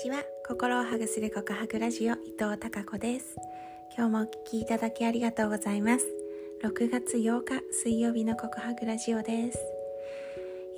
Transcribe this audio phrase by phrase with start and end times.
[0.00, 0.24] ちは。
[0.48, 3.36] 心をハグする告白ラジオ伊藤孝子です。
[3.94, 6.06] 今日もお聞きいただきありがとうございます。
[6.64, 9.58] 6月8日水曜日の告白ラジオです。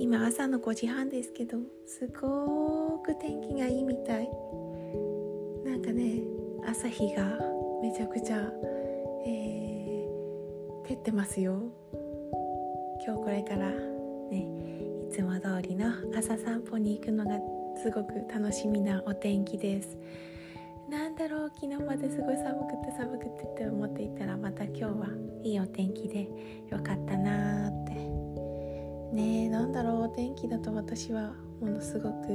[0.00, 4.28] 今朝の5時半ですけどすごく天気がいいみたい。
[5.64, 6.20] なんかね
[6.66, 7.38] 朝日が
[7.80, 8.38] めちゃくちゃ、
[9.24, 11.62] えー、照ってますよ。
[13.06, 14.48] 今日これからね
[15.08, 17.38] いつも通りの朝散歩に行くのが
[17.82, 19.98] すごく楽しみなお天気です。
[20.88, 25.08] なんだろう昨日まですごい寒くて寒くてって思っていたらまた今日は
[25.42, 26.28] いいお天気で
[26.70, 27.94] よかったなーって。
[29.12, 32.28] ねえなんだろうお天気だと私はものすごく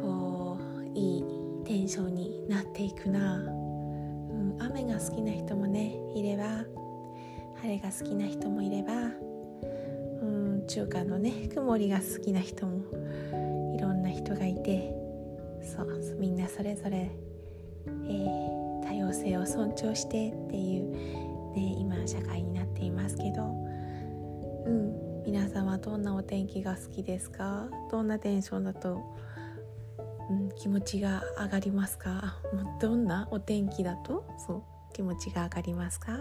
[0.00, 1.24] こういい
[1.64, 6.64] テンションになっていくな、うん、雨が好きな人もねいれば。
[7.62, 13.49] 晴れが好きな人もいれば、うん、中華のね曇りが好きな人も。
[14.10, 14.92] な人がいて
[15.62, 20.90] そうみんなそれぞれ、えー、多様性を尊重してっていう、
[21.54, 23.44] ね、今社会になっていますけど
[24.66, 27.68] うん皆さんはどんなお天気が好きですか？
[27.90, 29.00] どんなテンションだと、
[30.30, 32.38] うん、気持ちが上がりますか？
[32.80, 34.62] どんなお天気だとそう
[34.94, 36.20] 気持ちが上がりますか、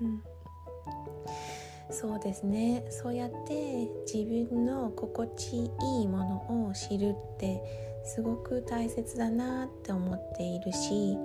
[0.00, 0.22] うん。
[1.90, 2.84] そうですね。
[2.90, 7.62] そうやって自分の心地いいものを知るって
[8.04, 11.16] すごく大切だなって思っているし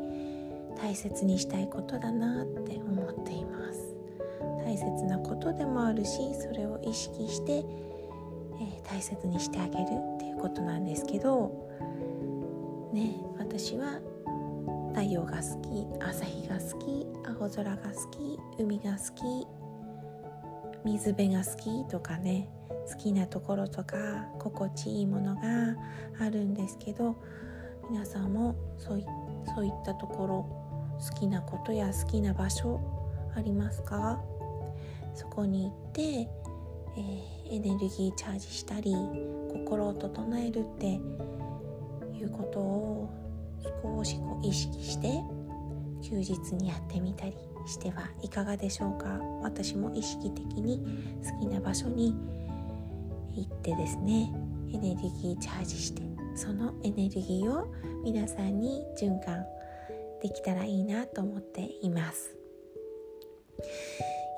[0.81, 3.93] 大切にしたいことだなって思っています。
[4.65, 9.83] 大切なことでもあるしそれを意識して、えー、大切にしてあげる
[10.15, 11.69] っていうことなんですけど
[12.91, 13.99] ね私は
[14.93, 17.05] 太陽が好き朝日が好き
[17.39, 19.47] 青空が好き海が好き
[20.85, 22.49] 水辺が好きとかね
[22.91, 23.97] 好きなところとか
[24.39, 25.41] 心地いいものが
[26.19, 27.15] あるんですけど
[27.89, 29.05] 皆さんもそうい
[29.55, 30.45] そういったところ
[30.99, 32.79] 好きなことや好きな場所
[33.35, 34.21] ありますか？
[35.15, 38.93] そこに行って、えー、エネルギーチャージしたり
[39.51, 43.09] 心を整えるっていうことを
[43.83, 45.21] 少しこう意識して
[46.01, 47.35] 休日にやってみたり
[47.67, 49.19] してはいかがでしょうか？
[49.41, 50.79] 私も意識的に
[51.23, 52.15] 好きな場所に
[53.35, 54.31] 行ってですね
[54.73, 56.01] エネルギーチャージして
[56.35, 57.67] そのエネルギーを
[58.03, 59.45] 皆さんに循環
[60.21, 62.35] できたらいいなと思っています。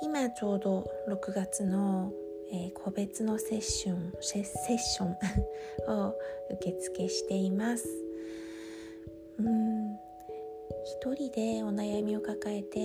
[0.02, 2.12] 今ちょうど6月の、
[2.52, 5.10] えー、個別のセッションセッション
[5.88, 6.14] を
[6.52, 7.88] 受付しています。
[9.40, 10.05] うん。
[11.02, 12.80] 一人でお悩みを抱えて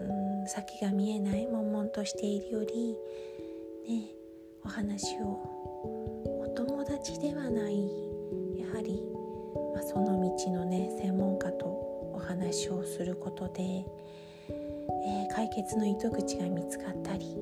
[0.00, 2.96] うん先が見えない悶々としているより
[3.86, 4.08] ね
[4.64, 5.40] お話を
[6.40, 7.86] お友達ではない
[8.58, 9.02] やはり、
[9.74, 17.36] まあ、その道のね専門家とお話をすることで、えー、解決の糸口が見つかったり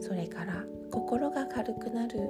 [0.00, 2.20] それから心が軽くなる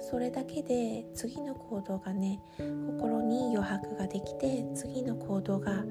[0.00, 5.84] それだけで次の行動がね心に余白ができて次の行動が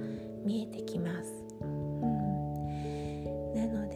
[0.45, 3.95] 見えてきます、うん、なので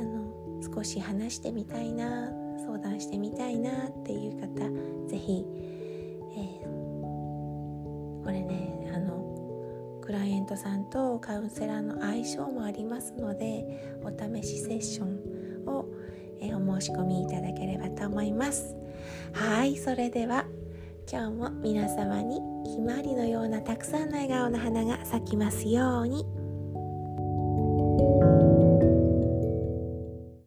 [0.00, 4.48] あの少し話してみたいな相談してみたいなっていう方
[5.08, 5.44] 是非、
[6.36, 15.41] えー、これねあのクライアントさんとカウンセラーの相性もありますのでお試しセッション、
[16.82, 18.74] し込みいただければと思います
[19.32, 20.44] はいそれでは
[21.10, 26.41] 今日も皆様にひまわりのようなたくさんの笑顔の花が咲きますように。